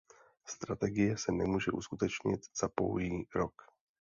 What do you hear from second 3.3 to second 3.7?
rok.